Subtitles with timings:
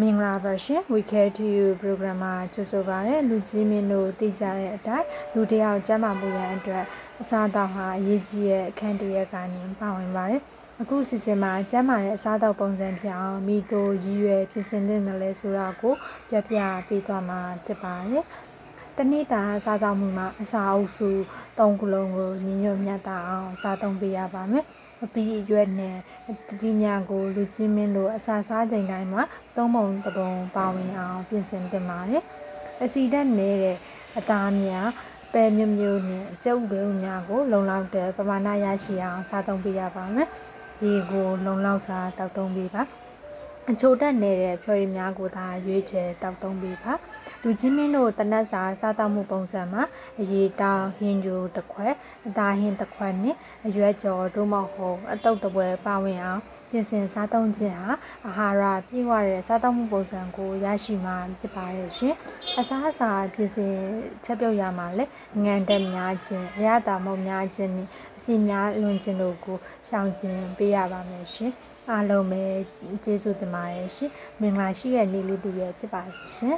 [0.00, 6.84] မင်္ဂလာပါရှင် We Care to You program မှာကြိုဆိုပါရစေလူကြီးမင်းတို့သိကြတဲ့အတိုင်းလူတစ်ယောက်ကျန်းမာမှုရန်အတွက်
[7.20, 10.40] အစားအသောက်ဟာအရေးကြီးတဲ့အခန်းတစ်ရပ်ကနေပါဝင်ပါတယ်
[10.80, 15.94] အခုစီစဉ်မှာကျန်းမာတဲ့အစားအသောက်ပုံစံဖြစ်အောင်မိတို့ရည်ရွယ်ပြင်ဆင်တဲ့နယ်လဲဆိုတာကို
[16.28, 16.58] ပြပြ
[16.88, 18.24] ပေးသွားမှာဖြစ်ပါတယ်
[18.96, 21.08] တနေ့တာစားသောက်မှုမှာအစာအုပ်စု
[21.58, 24.66] ၃ခုလုံးကိုညီညွတ်မြတ်တာအောင်စားသုံးပေးရပါမယ်။
[25.02, 25.96] အပီးအရွက်နဲ့
[26.60, 29.22] ဒီညာကိုလူချင်းမင်းတို့အစာစားချိန်တိုင်းမှာ
[29.56, 32.22] သုံးပုံတစ်ပုံပါဝင်အောင်ပြင်ဆင်သင့်ပါတယ်။
[32.82, 33.78] အစီဓာတ်နည်းတဲ့
[34.18, 34.88] အသားများ
[35.32, 40.28] ပဲမျိုးမျိုးနဲ့အကျုပ်တွေများကို လုံလောက်တဲ့ပမာဏရရှိအောင်စားသုံးပေးရပါမယ်။
[40.84, 42.84] ရေကိုလုံလောက်စွာတောက်သုံးပေးပါ။
[43.70, 46.92] အချိုတက်နေတဲ့ဖြော်ရည်များကိုသာရွေးချယ်တောက်သုံးပေးပါ
[47.42, 49.82] လူချင်းမင်းတို့တနက်စာစားတောက်မှုပုံစံမှာ
[50.20, 51.94] အရေးတောင်ဟင်းကြိုတစ်ခွက်
[52.26, 56.40] အသားဟင်းတစ်ခွက်နဲ့အရွက်ကြော်တို့မဟုတ်အတုပ်တပွဲပါဝင်အောင်
[56.70, 57.92] ပြင်ဆင်စားသုံးခြင်းဟာ
[58.26, 62.14] အာဟာရပြည့်ဝတဲ့စားတောက်မှုပုံစံကိုရရှိမှာဖြစ်ပါရဲ့ရှင်
[62.58, 63.74] အစားအစာပြင်ဆင်
[64.24, 65.04] ချက်ပြုတ်ရမှာလဲ
[65.44, 67.88] ငန်တက်များခြင်းအရသာမုံများခြင်းနဲ့
[68.26, 69.56] အစီများလွန်ခြင်းတို့ကို
[69.88, 71.52] ရှောင်ကျဉ်ပေးရပါမယ်ရှင်
[71.90, 72.42] အားလုံးပဲ
[73.04, 76.56] ကျေးဇူးတင်ပါတယ်ရှင်မင်္ဂလာရှိတဲ့နေ့လေးတစ်ရက်ဖြစ်ပါစေရှင်